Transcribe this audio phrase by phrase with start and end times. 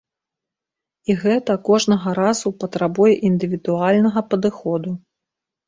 [1.13, 4.99] І гэта кожнага разу патрабуе індывідуальнага падыходу.